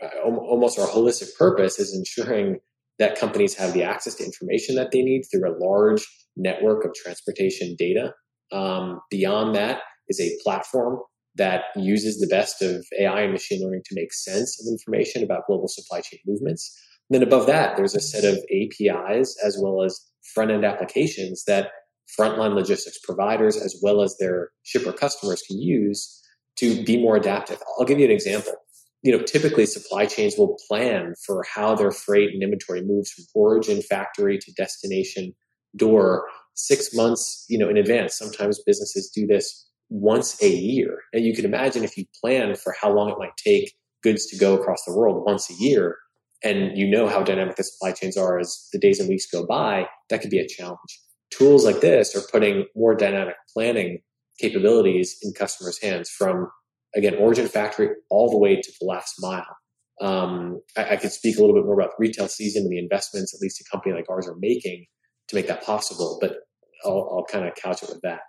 uh, 0.01 0.21
almost 0.23 0.79
our 0.79 0.87
holistic 0.87 1.35
purpose 1.37 1.79
is 1.79 1.93
ensuring 1.93 2.59
that 2.97 3.19
companies 3.19 3.55
have 3.55 3.73
the 3.73 3.83
access 3.83 4.15
to 4.15 4.23
information 4.23 4.75
that 4.75 4.91
they 4.91 5.01
need 5.01 5.23
through 5.23 5.49
a 5.49 5.59
large 5.59 6.07
network 6.37 6.85
of 6.85 6.93
transportation 6.93 7.75
data. 7.77 8.13
Um, 8.53 9.01
beyond 9.11 9.53
that 9.55 9.81
is 10.07 10.21
a 10.21 10.31
platform 10.45 10.99
that 11.35 11.63
uses 11.75 12.19
the 12.19 12.27
best 12.33 12.61
of 12.61 12.85
AI 12.97 13.23
and 13.23 13.33
machine 13.33 13.61
learning 13.61 13.81
to 13.85 13.95
make 13.95 14.13
sense 14.13 14.61
of 14.61 14.71
information 14.71 15.23
about 15.23 15.45
global 15.45 15.67
supply 15.67 15.99
chain 15.99 16.21
movements. 16.25 16.73
Then 17.09 17.23
above 17.23 17.47
that, 17.47 17.75
there's 17.75 17.95
a 17.95 17.99
set 17.99 18.23
of 18.23 18.37
APIs 18.51 19.35
as 19.43 19.57
well 19.59 19.83
as 19.83 19.99
front 20.33 20.51
end 20.51 20.63
applications 20.63 21.43
that 21.45 21.71
frontline 22.19 22.55
logistics 22.55 22.99
providers 22.99 23.57
as 23.57 23.79
well 23.81 24.01
as 24.01 24.15
their 24.19 24.49
shipper 24.63 24.91
customers 24.91 25.41
can 25.47 25.59
use 25.61 26.21
to 26.57 26.83
be 26.83 27.01
more 27.01 27.15
adaptive. 27.15 27.61
I'll 27.77 27.85
give 27.85 27.99
you 27.99 28.05
an 28.05 28.11
example. 28.11 28.53
You 29.01 29.17
know, 29.17 29.23
typically 29.23 29.65
supply 29.65 30.05
chains 30.05 30.35
will 30.37 30.57
plan 30.67 31.13
for 31.25 31.43
how 31.43 31.73
their 31.75 31.91
freight 31.91 32.33
and 32.33 32.43
inventory 32.43 32.81
moves 32.81 33.11
from 33.11 33.25
origin 33.33 33.81
factory 33.81 34.37
to 34.37 34.51
destination 34.53 35.33
door 35.75 36.25
six 36.55 36.93
months, 36.93 37.45
you 37.47 37.57
know, 37.57 37.69
in 37.69 37.77
advance. 37.77 38.17
Sometimes 38.17 38.61
businesses 38.65 39.09
do 39.09 39.25
this 39.25 39.67
once 39.89 40.41
a 40.43 40.49
year. 40.49 40.99
And 41.13 41.25
you 41.25 41.33
can 41.33 41.45
imagine 41.45 41.83
if 41.83 41.97
you 41.97 42.05
plan 42.21 42.55
for 42.55 42.75
how 42.79 42.91
long 42.91 43.09
it 43.09 43.17
might 43.17 43.37
take 43.37 43.73
goods 44.03 44.25
to 44.27 44.37
go 44.37 44.55
across 44.55 44.83
the 44.85 44.93
world 44.93 45.23
once 45.25 45.49
a 45.49 45.53
year, 45.53 45.97
and 46.43 46.77
you 46.77 46.89
know 46.89 47.07
how 47.07 47.23
dynamic 47.23 47.55
the 47.55 47.63
supply 47.63 47.91
chains 47.91 48.17
are 48.17 48.39
as 48.39 48.67
the 48.71 48.79
days 48.79 48.99
and 48.99 49.09
weeks 49.09 49.25
go 49.25 49.45
by, 49.45 49.85
that 50.09 50.21
could 50.21 50.29
be 50.29 50.39
a 50.39 50.47
challenge 50.47 50.99
tools 51.31 51.65
like 51.65 51.81
this 51.81 52.15
are 52.15 52.27
putting 52.31 52.65
more 52.75 52.95
dynamic 52.95 53.35
planning 53.53 53.99
capabilities 54.39 55.17
in 55.21 55.33
customers' 55.33 55.81
hands 55.81 56.09
from 56.09 56.49
again 56.95 57.15
origin 57.15 57.47
factory 57.47 57.89
all 58.09 58.29
the 58.29 58.37
way 58.37 58.55
to 58.55 58.71
the 58.79 58.85
last 58.85 59.15
mile. 59.19 59.57
Um, 60.01 60.61
I, 60.77 60.91
I, 60.91 60.95
could 60.95 61.11
speak 61.11 61.37
a 61.37 61.41
little 61.41 61.55
bit 61.55 61.65
more 61.65 61.73
about 61.73 61.91
retail 61.99 62.29
season 62.29 62.63
and 62.63 62.71
the 62.71 62.79
investments 62.79 63.33
at 63.33 63.41
least 63.41 63.59
a 63.59 63.69
company 63.69 63.93
like 63.93 64.05
ours 64.09 64.29
are 64.29 64.37
making 64.39 64.85
to 65.27 65.35
make 65.35 65.47
that 65.47 65.61
possible. 65.61 66.17
But 66.21 66.37
I'll, 66.85 67.09
I'll 67.11 67.25
kind 67.29 67.45
of 67.45 67.53
couch 67.55 67.83
it 67.83 67.89
with 67.89 67.99
that. 68.03 68.21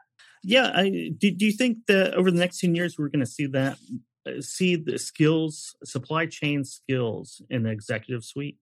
Yeah, 0.42 0.72
I, 0.74 1.12
do, 1.16 1.30
do 1.30 1.46
you 1.46 1.52
think 1.52 1.86
that 1.86 2.14
over 2.14 2.32
the 2.32 2.40
next 2.40 2.58
ten 2.58 2.74
years 2.74 2.96
we're 2.98 3.08
going 3.08 3.24
to 3.24 3.30
see 3.30 3.46
that 3.46 3.78
see 4.40 4.76
the 4.76 4.98
skills, 4.98 5.74
supply 5.84 6.26
chain 6.26 6.64
skills 6.64 7.42
in 7.50 7.62
the 7.64 7.70
executive 7.70 8.24
suite? 8.24 8.58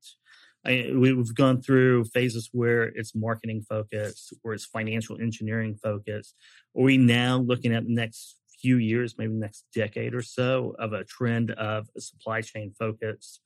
I, 0.67 0.91
we've 0.95 1.35
gone 1.35 1.63
through 1.63 2.05
phases 2.07 2.51
where 2.53 2.85
it's 2.85 3.15
marketing 3.15 3.65
focused, 3.69 4.35
or 4.43 4.55
it's 4.55 4.65
financial 4.65 5.21
engineering 5.21 5.79
focused. 5.83 6.35
Are 6.77 6.83
we 6.83 6.97
now 6.97 7.39
looking 7.39 7.75
at 7.75 7.85
the 7.85 7.95
next 7.95 8.37
few 8.61 8.77
years, 8.77 9.15
maybe 9.17 9.35
next 9.35 9.65
decade 9.73 10.15
or 10.15 10.23
so, 10.23 10.75
of 10.79 10.93
a 10.93 11.05
trend 11.05 11.53
of 11.53 11.89
supply 11.99 12.41
chain 12.41 12.75
focus 12.79 13.41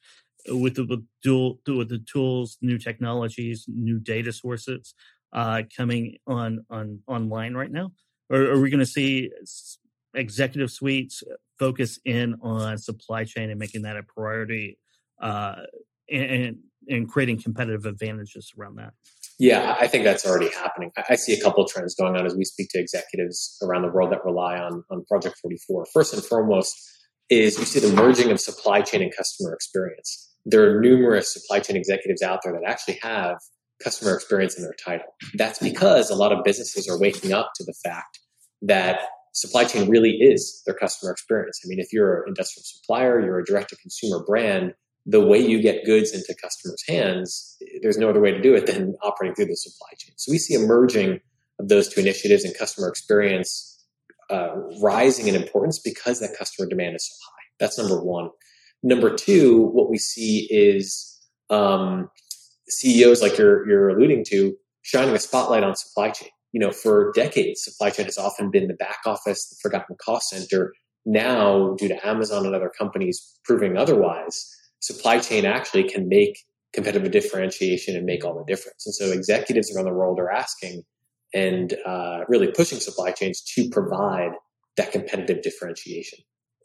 with 0.48 0.74
the 0.76 0.84
with 0.86 1.04
dual 1.22 1.60
with 1.66 1.90
the 1.90 2.04
tools, 2.10 2.56
new 2.62 2.78
technologies, 2.78 3.66
new 3.68 3.98
data 3.98 4.32
sources? 4.32 4.94
uh, 5.32 5.62
coming 5.76 6.18
on 6.26 6.64
on 6.70 7.00
online 7.06 7.54
right 7.54 7.70
now, 7.70 7.92
or 8.30 8.42
are 8.42 8.60
we 8.60 8.70
going 8.70 8.80
to 8.80 8.86
see 8.86 9.30
executive 10.14 10.70
suites 10.70 11.22
focus 11.62 12.00
in 12.04 12.34
on 12.42 12.76
supply 12.76 13.22
chain 13.22 13.48
and 13.48 13.58
making 13.58 13.82
that 13.82 13.96
a 13.96 14.02
priority, 14.02 14.78
uh, 15.22 15.54
and 16.10 16.56
and 16.88 17.08
creating 17.08 17.40
competitive 17.40 17.86
advantages 17.86 18.52
around 18.58 18.76
that? 18.76 18.92
Yeah, 19.38 19.76
I 19.80 19.86
think 19.86 20.02
that's 20.02 20.26
already 20.26 20.50
happening. 20.52 20.90
I 21.08 21.14
see 21.14 21.32
a 21.32 21.40
couple 21.40 21.64
trends 21.68 21.94
going 21.94 22.16
on 22.16 22.26
as 22.26 22.34
we 22.34 22.44
speak 22.44 22.68
to 22.70 22.80
executives 22.80 23.56
around 23.62 23.82
the 23.82 23.92
world 23.92 24.10
that 24.10 24.24
rely 24.24 24.58
on 24.58 24.82
on 24.90 25.04
Project 25.04 25.36
44. 25.40 25.86
First 25.92 26.12
and 26.14 26.24
foremost 26.24 26.74
is 27.30 27.56
you 27.58 27.64
see 27.64 27.78
the 27.78 27.94
merging 27.94 28.32
of 28.32 28.40
supply 28.40 28.80
chain 28.82 29.00
and 29.00 29.12
customer 29.16 29.54
experience. 29.54 30.30
There 30.44 30.68
are 30.68 30.80
numerous 30.80 31.32
supply 31.32 31.60
chain 31.60 31.76
executives 31.76 32.22
out 32.22 32.40
there 32.42 32.52
that 32.52 32.68
actually 32.68 32.98
have 33.02 33.36
customer 33.82 34.14
experience 34.14 34.56
in 34.56 34.64
their 34.64 34.74
title. 34.84 35.06
That's 35.34 35.60
because 35.60 36.10
a 36.10 36.16
lot 36.16 36.32
of 36.32 36.42
businesses 36.44 36.88
are 36.88 36.98
waking 36.98 37.32
up 37.32 37.52
to 37.56 37.64
the 37.64 37.74
fact 37.84 38.18
that 38.62 39.00
supply 39.32 39.64
chain 39.64 39.88
really 39.88 40.12
is 40.12 40.62
their 40.66 40.74
customer 40.74 41.10
experience. 41.10 41.60
I 41.64 41.68
mean, 41.68 41.78
if 41.78 41.92
you're 41.92 42.22
an 42.22 42.28
industrial 42.28 42.64
supplier, 42.64 43.20
you're 43.20 43.40
a 43.40 43.44
direct 43.44 43.70
to 43.70 43.76
consumer 43.76 44.22
brand, 44.24 44.74
the 45.04 45.20
way 45.20 45.38
you 45.38 45.60
get 45.60 45.84
goods 45.84 46.12
into 46.12 46.34
customers' 46.40 46.82
hands, 46.86 47.56
there's 47.82 47.98
no 47.98 48.08
other 48.08 48.20
way 48.20 48.30
to 48.30 48.40
do 48.40 48.54
it 48.54 48.66
than 48.66 48.94
operating 49.02 49.34
through 49.34 49.46
the 49.46 49.56
supply 49.56 49.88
chain. 49.98 50.14
So 50.16 50.30
we 50.30 50.38
see 50.38 50.54
a 50.54 50.60
merging 50.60 51.20
of 51.58 51.68
those 51.68 51.88
two 51.88 52.00
initiatives 52.00 52.44
and 52.44 52.56
customer 52.56 52.88
experience 52.88 53.84
uh, 54.30 54.54
rising 54.80 55.26
in 55.28 55.34
importance 55.34 55.78
because 55.78 56.20
that 56.20 56.36
customer 56.38 56.68
demand 56.68 56.96
is 56.96 57.08
so 57.08 57.14
high. 57.24 57.44
That's 57.58 57.78
number 57.78 58.02
one. 58.02 58.30
Number 58.82 59.14
two, 59.14 59.62
what 59.72 59.90
we 59.90 59.98
see 59.98 60.48
is 60.50 61.20
um, 61.50 62.08
CEOs 62.68 63.22
like 63.22 63.38
you're 63.38 63.68
you're 63.68 63.90
alluding 63.90 64.24
to 64.28 64.56
shining 64.82 65.14
a 65.14 65.18
spotlight 65.18 65.62
on 65.62 65.76
supply 65.76 66.10
chain. 66.10 66.30
You 66.52 66.60
know, 66.60 66.70
for 66.70 67.12
decades, 67.14 67.64
supply 67.64 67.90
chain 67.90 68.06
has 68.06 68.18
often 68.18 68.50
been 68.50 68.68
the 68.68 68.74
back 68.74 68.98
office, 69.06 69.48
the 69.48 69.56
forgotten 69.62 69.96
cost 70.04 70.28
center. 70.30 70.72
Now, 71.04 71.74
due 71.78 71.88
to 71.88 72.06
Amazon 72.06 72.46
and 72.46 72.54
other 72.54 72.70
companies 72.78 73.38
proving 73.44 73.76
otherwise, 73.76 74.48
supply 74.80 75.18
chain 75.18 75.44
actually 75.44 75.84
can 75.84 76.08
make 76.08 76.38
competitive 76.72 77.10
differentiation 77.10 77.96
and 77.96 78.06
make 78.06 78.24
all 78.24 78.34
the 78.34 78.44
difference. 78.52 78.86
And 78.86 78.94
so, 78.94 79.12
executives 79.12 79.74
around 79.74 79.86
the 79.86 79.94
world 79.94 80.18
are 80.18 80.30
asking 80.30 80.82
and 81.34 81.74
uh, 81.86 82.20
really 82.28 82.50
pushing 82.52 82.78
supply 82.78 83.10
chains 83.10 83.40
to 83.54 83.68
provide 83.70 84.32
that 84.76 84.92
competitive 84.92 85.42
differentiation. 85.42 86.18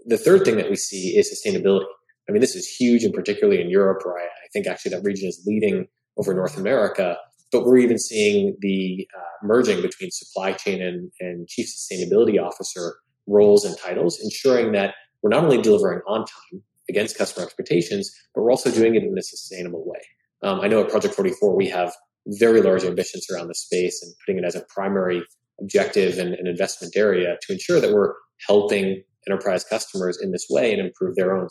The 0.06 0.17
third 0.17 0.46
thing 0.46 0.58
that 0.58 0.70
we 0.70 0.75
see 0.75 1.17
is 1.17 1.29
sustainability. 1.29 1.86
I 2.29 2.32
mean, 2.32 2.41
this 2.41 2.56
is 2.56 2.67
huge, 2.67 3.03
and 3.03 3.13
particularly 3.13 3.62
in 3.62 3.70
Europe, 3.70 4.01
where 4.03 4.17
I, 4.17 4.24
I 4.25 4.48
think 4.51 4.67
actually 4.67 4.91
that 4.91 5.03
region 5.03 5.29
is 5.29 5.44
leading 5.46 5.88
over 6.17 6.34
North 6.34 6.58
America. 6.58 7.17
But 7.51 7.66
we're 7.66 7.77
even 7.77 7.98
seeing 7.98 8.58
the 8.60 9.08
uh, 9.18 9.46
merging 9.46 9.82
between 9.82 10.12
supply 10.12 10.54
chain 10.54 10.82
and, 10.82 11.12
and 11.20 11.48
chief 11.48 11.68
sustainability 11.68 12.42
officer 12.42 12.96
roles 13.25 13.63
and 13.66 13.77
titles, 13.77 14.20
ensuring 14.22 14.74
that 14.74 14.96
we're 15.22 15.30
not 15.30 15.44
only 15.44 15.62
delivering 15.62 16.01
on 16.08 16.25
time 16.25 16.63
against 16.89 17.18
customer 17.18 17.46
expectations, 17.46 18.12
but 18.34 18.42
we're 18.42 18.51
also 18.51 18.72
doing 18.72 18.96
it 18.96 19.04
in 19.04 19.18
a 19.18 19.22
sustainable 19.22 19.84
way. 19.86 20.01
Um, 20.44 20.62
I 20.62 20.68
know 20.68 20.82
at 20.82 20.89
Project 20.89 21.16
44, 21.16 21.56
we 21.56 21.70
have 21.70 21.94
very 22.27 22.62
large 22.62 22.84
ambitions 22.84 23.27
around 23.32 23.48
the 23.48 23.56
space 23.56 24.04
and 24.04 24.13
putting 24.25 24.44
it 24.44 24.46
as 24.46 24.56
a 24.56 24.66
primary 24.74 25.24
objective 25.60 26.20
and, 26.20 26.34
and 26.34 26.48
investment 26.48 26.96
area 26.96 27.38
to 27.42 27.54
ensure 27.54 27.80
that 27.80 27.94
we're 27.94 28.13
helping 28.46 29.04
enterprise 29.27 29.63
customers 29.63 30.20
in 30.22 30.32
this 30.32 30.46
way 30.50 30.72
and 30.72 30.82
improve 30.82 31.16
their 31.16 31.36
own 31.36 31.48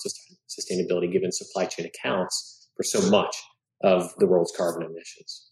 sustainability 0.48 1.12
given 1.12 1.32
supply 1.32 1.66
chain 1.66 1.86
accounts 1.86 2.68
for 2.76 2.82
so 2.82 3.10
much 3.10 3.36
of 3.82 4.14
the 4.18 4.26
world's 4.26 4.52
carbon 4.56 4.82
emissions. 4.82 5.50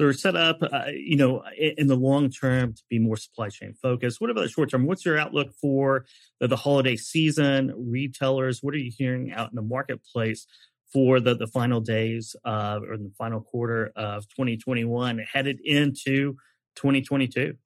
So 0.00 0.06
we're 0.06 0.14
set 0.14 0.34
up, 0.34 0.62
uh, 0.62 0.84
you 0.94 1.16
know, 1.16 1.42
in 1.58 1.86
the 1.86 1.94
long 1.94 2.30
term 2.30 2.72
to 2.72 2.82
be 2.88 2.98
more 2.98 3.18
supply 3.18 3.50
chain 3.50 3.74
focused. 3.82 4.18
What 4.18 4.30
about 4.30 4.40
the 4.40 4.48
short 4.48 4.70
term? 4.70 4.86
What's 4.86 5.04
your 5.04 5.18
outlook 5.18 5.52
for 5.60 6.06
the, 6.38 6.48
the 6.48 6.56
holiday 6.56 6.96
season? 6.96 7.74
Retailers, 7.76 8.62
what 8.62 8.72
are 8.72 8.78
you 8.78 8.90
hearing 8.96 9.30
out 9.30 9.50
in 9.50 9.56
the 9.56 9.60
marketplace 9.60 10.46
for 10.90 11.20
the, 11.20 11.36
the 11.36 11.46
final 11.48 11.82
days 11.82 12.34
uh, 12.46 12.80
or 12.88 12.96
the 12.96 13.12
final 13.18 13.42
quarter 13.42 13.92
of 13.94 14.26
2021 14.28 15.18
headed 15.18 15.60
into 15.62 16.34
2022? 16.76 17.58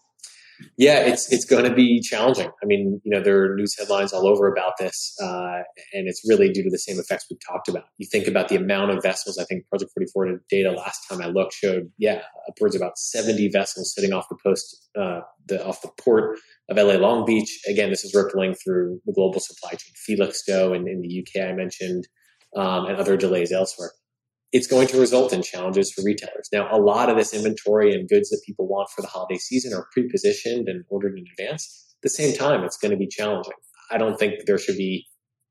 Yeah, 0.76 1.00
it's 1.00 1.32
it's 1.32 1.44
going 1.44 1.64
to 1.64 1.74
be 1.74 2.00
challenging. 2.00 2.50
I 2.62 2.66
mean, 2.66 3.00
you 3.04 3.10
know, 3.10 3.22
there 3.22 3.44
are 3.44 3.56
news 3.56 3.76
headlines 3.78 4.12
all 4.12 4.26
over 4.26 4.50
about 4.50 4.72
this, 4.78 5.14
uh, 5.20 5.62
and 5.92 6.08
it's 6.08 6.22
really 6.28 6.50
due 6.50 6.62
to 6.62 6.70
the 6.70 6.78
same 6.78 6.98
effects 6.98 7.26
we've 7.30 7.38
talked 7.46 7.68
about. 7.68 7.84
You 7.98 8.06
think 8.10 8.28
about 8.28 8.48
the 8.48 8.56
amount 8.56 8.92
of 8.92 9.02
vessels. 9.02 9.38
I 9.38 9.44
think 9.44 9.66
Project 9.68 9.90
44 9.94 10.40
data 10.48 10.70
last 10.70 11.00
time 11.08 11.20
I 11.20 11.26
looked 11.26 11.54
showed, 11.54 11.90
yeah, 11.98 12.22
upwards 12.48 12.76
about 12.76 12.98
70 12.98 13.50
vessels 13.52 13.92
sitting 13.94 14.12
off 14.12 14.28
the 14.28 14.36
post, 14.44 14.88
uh, 14.98 15.20
the 15.46 15.64
off 15.64 15.82
the 15.82 15.90
port 16.02 16.38
of 16.68 16.76
LA 16.76 16.94
Long 16.94 17.24
Beach. 17.24 17.60
Again, 17.68 17.90
this 17.90 18.04
is 18.04 18.14
rippling 18.14 18.54
through 18.54 19.00
the 19.06 19.12
global 19.12 19.40
supply 19.40 19.70
chain. 19.70 19.92
Felixstowe 20.06 20.72
in, 20.72 20.88
in 20.88 21.00
the 21.00 21.20
UK, 21.20 21.48
I 21.48 21.52
mentioned, 21.52 22.06
um, 22.56 22.86
and 22.86 22.96
other 22.96 23.16
delays 23.16 23.50
elsewhere 23.50 23.90
it's 24.54 24.68
going 24.68 24.86
to 24.86 25.00
result 25.00 25.32
in 25.32 25.42
challenges 25.42 25.92
for 25.92 26.04
retailers. 26.04 26.48
Now, 26.52 26.68
a 26.70 26.78
lot 26.78 27.10
of 27.10 27.16
this 27.16 27.34
inventory 27.34 27.92
and 27.92 28.08
goods 28.08 28.30
that 28.30 28.40
people 28.46 28.68
want 28.68 28.88
for 28.94 29.02
the 29.02 29.08
holiday 29.08 29.36
season 29.36 29.74
are 29.76 29.88
pre-positioned 29.92 30.68
and 30.68 30.84
ordered 30.88 31.18
in 31.18 31.24
advance. 31.36 31.96
At 31.98 32.02
the 32.04 32.08
same 32.08 32.36
time, 32.36 32.62
it's 32.62 32.76
going 32.76 32.92
to 32.92 32.96
be 32.96 33.08
challenging. 33.08 33.54
I 33.90 33.98
don't 33.98 34.16
think 34.16 34.46
there 34.46 34.56
should 34.56 34.76
be, 34.76 35.06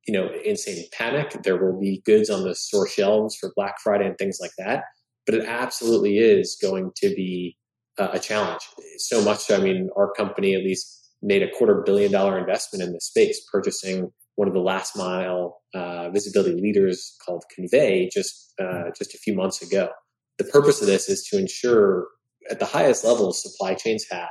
you 0.08 0.14
know, 0.14 0.30
insane 0.46 0.86
panic. 0.98 1.36
There 1.44 1.58
will 1.58 1.78
be 1.78 2.02
goods 2.06 2.30
on 2.30 2.46
the 2.46 2.56
store 2.56 2.88
shelves 2.88 3.36
for 3.36 3.52
Black 3.58 3.76
Friday 3.84 4.06
and 4.06 4.18
things 4.18 4.38
like 4.40 4.54
that. 4.58 4.86
But 5.26 5.36
it 5.36 5.46
absolutely 5.46 6.20
is 6.20 6.58
going 6.62 6.92
to 6.98 7.10
be 7.10 7.58
a 7.98 8.20
challenge. 8.20 8.62
So 9.00 9.22
much 9.22 9.52
I 9.52 9.58
mean, 9.58 9.90
our 9.98 10.14
company 10.14 10.56
at 10.56 10.64
least 10.64 11.12
made 11.22 11.44
a 11.44 11.52
quarter 11.52 11.84
billion 11.86 12.14
dollar 12.14 12.40
investment 12.40 12.84
in 12.84 12.94
this 12.94 13.08
space, 13.08 13.46
purchasing 13.52 14.12
one 14.36 14.48
of 14.48 14.54
the 14.54 14.60
last 14.60 14.98
mile 14.98 15.62
uh, 15.74 16.10
visibility 16.10 16.60
leaders 16.60 17.16
called 17.26 17.44
Convey 17.54 18.10
just 18.12 18.54
uh, 18.60 18.90
just 18.98 19.14
a 19.14 19.18
few 19.18 19.36
months 19.36 19.62
ago. 19.62 19.90
The 20.38 20.46
purpose 20.46 20.82
of 20.82 20.88
this 20.88 21.10
is 21.10 21.24
to 21.30 21.38
ensure 21.38 22.08
at 22.50 22.60
the 22.60 22.66
highest 22.66 23.04
level 23.04 23.32
supply 23.34 23.76
chains 23.76 24.06
have 24.12 24.30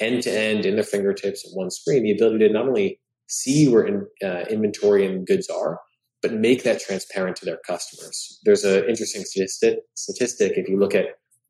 end 0.00 0.22
to 0.22 0.30
end 0.30 0.64
in 0.64 0.74
their 0.74 0.84
fingertips 0.84 1.44
at 1.44 1.56
one 1.56 1.70
screen 1.70 2.02
the 2.02 2.12
ability 2.12 2.46
to 2.46 2.52
not 2.52 2.68
only 2.68 3.00
see 3.28 3.68
where 3.68 3.84
in, 3.84 4.06
uh, 4.24 4.44
inventory 4.50 5.06
and 5.06 5.26
goods 5.26 5.48
are, 5.48 5.80
but 6.22 6.32
make 6.32 6.64
that 6.64 6.80
transparent 6.80 7.36
to 7.36 7.44
their 7.44 7.58
customers. 7.66 8.40
There's 8.44 8.64
an 8.64 8.84
interesting 8.88 9.24
statistic, 9.24 9.78
statistic 9.94 10.52
if 10.56 10.68
you 10.68 10.78
look 10.78 10.94
at 10.94 11.06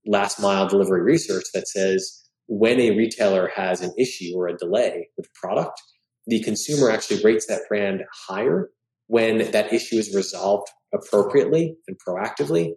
last 0.07 0.40
mile 0.40 0.68
delivery 0.68 1.02
research 1.02 1.45
that 1.54 1.68
says 1.68 2.25
when 2.47 2.80
a 2.80 2.97
retailer 2.97 3.50
has 3.54 3.80
an 3.80 3.92
issue 3.99 4.33
or 4.35 4.49
a 4.49 4.57
delay 4.57 5.09
with 5.16 5.33
product, 5.35 5.80
the 6.28 6.40
consumer 6.40 6.90
actually 6.90 7.23
rates 7.23 7.47
that 7.47 7.62
brand 7.68 8.02
higher 8.28 8.70
when 9.06 9.50
that 9.50 9.73
issue 9.73 9.97
is 9.97 10.14
resolved 10.14 10.68
appropriately 10.94 11.75
and 11.88 11.97
proactively 12.06 12.73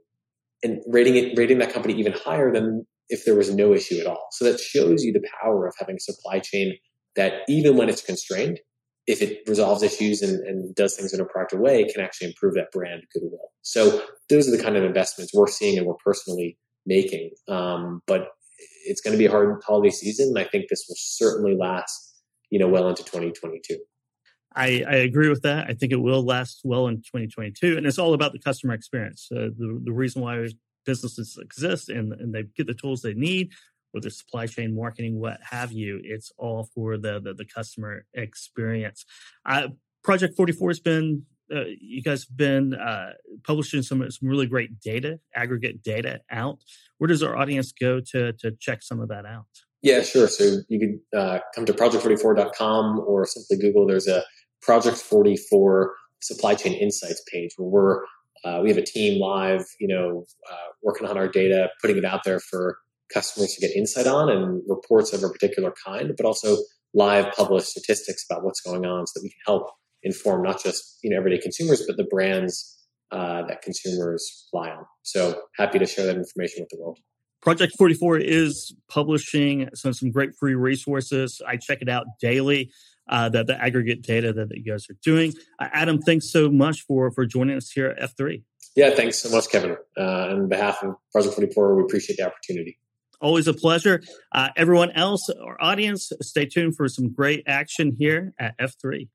and 0.63 0.81
rating 0.87 1.15
it 1.15 1.37
rating 1.37 1.59
that 1.59 1.73
company 1.73 1.93
even 1.95 2.13
higher 2.13 2.51
than 2.51 2.85
if 3.09 3.25
there 3.25 3.35
was 3.35 3.53
no 3.53 3.73
issue 3.73 3.99
at 3.99 4.07
all. 4.07 4.27
So 4.31 4.45
that 4.45 4.59
shows 4.59 5.03
you 5.03 5.11
the 5.11 5.27
power 5.41 5.67
of 5.67 5.73
having 5.77 5.97
a 5.97 5.99
supply 5.99 6.39
chain 6.39 6.73
that 7.15 7.41
even 7.49 7.75
when 7.75 7.89
it's 7.89 8.01
constrained 8.01 8.59
if 9.07 9.21
it 9.21 9.39
resolves 9.47 9.83
issues 9.83 10.21
and, 10.21 10.39
and 10.47 10.73
does 10.75 10.95
things 10.95 11.11
in 11.13 11.19
a 11.19 11.25
proactive 11.25 11.59
way 11.59 11.83
can 11.91 12.01
actually 12.01 12.27
improve 12.27 12.53
that 12.53 12.71
brand 12.71 13.01
goodwill. 13.13 13.49
So 13.63 14.03
those 14.29 14.47
are 14.47 14.55
the 14.55 14.61
kind 14.61 14.77
of 14.77 14.83
investments 14.83 15.33
we're 15.33 15.47
seeing 15.47 15.77
and 15.77 15.87
we're 15.87 15.95
personally 16.05 16.57
making. 16.85 17.31
Um, 17.49 18.01
but 18.05 18.27
it's 18.85 19.01
going 19.01 19.13
to 19.13 19.17
be 19.17 19.25
a 19.25 19.31
hard 19.31 19.61
holiday 19.65 19.89
season 19.89 20.29
and 20.29 20.39
i 20.39 20.47
think 20.47 20.65
this 20.69 20.85
will 20.87 20.95
certainly 20.97 21.55
last 21.57 22.10
you 22.51 22.59
know, 22.59 22.67
well 22.67 22.87
into 22.87 23.03
2022. 23.03 23.79
I, 24.55 24.83
I, 24.87 24.95
agree 24.95 25.29
with 25.29 25.41
that. 25.43 25.67
I 25.69 25.73
think 25.73 25.93
it 25.93 26.01
will 26.01 26.23
last 26.23 26.61
well 26.65 26.87
in 26.87 26.97
2022, 26.97 27.77
and 27.77 27.87
it's 27.87 27.97
all 27.97 28.13
about 28.13 28.33
the 28.33 28.39
customer 28.39 28.73
experience. 28.73 29.29
Uh, 29.31 29.47
the 29.57 29.81
the 29.85 29.93
reason 29.93 30.21
why 30.21 30.45
businesses 30.85 31.39
exist 31.41 31.89
and 31.89 32.11
and 32.13 32.33
they 32.33 32.43
get 32.57 32.67
the 32.67 32.73
tools 32.73 33.01
they 33.01 33.13
need, 33.13 33.51
whether 33.91 34.09
supply 34.09 34.47
chain, 34.47 34.75
marketing, 34.75 35.19
what 35.19 35.39
have 35.49 35.71
you, 35.71 36.01
it's 36.03 36.31
all 36.37 36.69
for 36.75 36.97
the 36.97 37.21
the, 37.21 37.33
the 37.33 37.45
customer 37.45 38.05
experience. 38.13 39.05
Uh, 39.45 39.69
Project 40.03 40.35
44 40.35 40.69
has 40.69 40.79
been 40.79 41.25
uh, 41.53 41.65
you 41.79 42.01
guys 42.01 42.25
have 42.27 42.37
been 42.37 42.73
uh, 42.73 43.11
publishing 43.45 43.81
some 43.81 44.09
some 44.11 44.27
really 44.27 44.47
great 44.47 44.79
data, 44.81 45.19
aggregate 45.33 45.81
data 45.81 46.19
out. 46.29 46.59
Where 46.97 47.07
does 47.07 47.23
our 47.23 47.37
audience 47.37 47.71
go 47.71 48.01
to 48.11 48.33
to 48.33 48.51
check 48.59 48.83
some 48.83 48.99
of 48.99 49.07
that 49.09 49.25
out? 49.25 49.47
Yeah, 49.81 50.03
sure. 50.03 50.27
So 50.27 50.57
you 50.69 50.79
could 50.79 51.19
uh, 51.19 51.39
come 51.55 51.65
to 51.65 51.73
project44.com 51.73 52.99
or 52.99 53.25
simply 53.25 53.57
Google. 53.57 53.87
There's 53.87 54.07
a 54.07 54.23
Project 54.61 54.97
44 54.97 55.93
supply 56.21 56.53
chain 56.53 56.73
insights 56.73 57.23
page 57.31 57.51
where 57.57 57.69
we're 57.69 58.01
uh, 58.43 58.59
we 58.61 58.69
have 58.69 58.77
a 58.77 58.83
team 58.83 59.19
live, 59.19 59.63
you 59.79 59.87
know, 59.87 60.25
uh, 60.51 60.67
working 60.81 61.07
on 61.07 61.17
our 61.17 61.27
data, 61.27 61.69
putting 61.79 61.97
it 61.97 62.05
out 62.05 62.21
there 62.25 62.39
for 62.39 62.77
customers 63.13 63.53
to 63.53 63.61
get 63.61 63.75
insight 63.75 64.07
on 64.07 64.29
and 64.29 64.63
reports 64.67 65.13
of 65.13 65.23
a 65.23 65.29
particular 65.29 65.73
kind, 65.85 66.11
but 66.17 66.25
also 66.25 66.57
live 66.93 67.31
published 67.35 67.67
statistics 67.67 68.25
about 68.29 68.43
what's 68.43 68.61
going 68.61 68.85
on 68.85 69.05
so 69.05 69.11
that 69.15 69.23
we 69.23 69.29
can 69.29 69.39
help 69.45 69.69
inform 70.03 70.41
not 70.41 70.61
just 70.61 70.97
you 71.03 71.09
know 71.09 71.17
everyday 71.17 71.39
consumers, 71.39 71.83
but 71.85 71.97
the 71.97 72.07
brands 72.09 72.77
uh, 73.11 73.43
that 73.47 73.61
consumers 73.61 74.47
rely 74.53 74.69
on. 74.69 74.85
So 75.03 75.41
happy 75.57 75.79
to 75.79 75.85
share 75.85 76.05
that 76.05 76.15
information 76.15 76.61
with 76.61 76.69
the 76.69 76.77
world. 76.79 76.99
Project 77.41 77.73
44 77.77 78.19
is 78.19 78.73
publishing 78.87 79.69
some, 79.73 79.93
some 79.93 80.11
great 80.11 80.35
free 80.35 80.55
resources. 80.55 81.41
I 81.45 81.57
check 81.57 81.81
it 81.81 81.89
out 81.89 82.05
daily. 82.19 82.71
Uh, 83.09 83.29
the, 83.29 83.43
the 83.43 83.61
aggregate 83.61 84.03
data 84.03 84.31
that, 84.31 84.49
that 84.49 84.57
you 84.57 84.63
guys 84.63 84.89
are 84.89 84.95
doing. 85.03 85.33
Uh, 85.59 85.67
Adam, 85.73 85.99
thanks 86.01 86.31
so 86.31 86.49
much 86.49 86.83
for 86.83 87.11
for 87.11 87.25
joining 87.25 87.57
us 87.57 87.69
here 87.69 87.87
at 87.87 88.15
F3. 88.15 88.43
Yeah, 88.75 88.91
thanks 88.91 89.17
so 89.17 89.35
much, 89.35 89.49
Kevin. 89.49 89.75
Uh, 89.97 90.01
on 90.01 90.47
behalf 90.47 90.81
of 90.83 90.95
Project 91.11 91.35
44, 91.35 91.75
we 91.75 91.83
appreciate 91.83 92.17
the 92.17 92.25
opportunity. 92.25 92.77
Always 93.19 93.47
a 93.47 93.53
pleasure. 93.53 94.01
Uh, 94.31 94.49
everyone 94.55 94.91
else, 94.91 95.29
our 95.29 95.61
audience, 95.61 96.11
stay 96.21 96.45
tuned 96.45 96.75
for 96.75 96.87
some 96.87 97.11
great 97.11 97.43
action 97.47 97.95
here 97.97 98.33
at 98.39 98.57
F3. 98.57 99.09